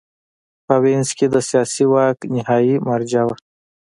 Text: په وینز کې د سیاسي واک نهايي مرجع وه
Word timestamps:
په 0.65 0.75
وینز 0.83 1.09
کې 1.17 1.25
د 1.33 1.35
سیاسي 1.49 1.85
واک 1.93 2.17
نهايي 2.35 2.75
مرجع 2.89 3.21
وه 3.27 3.35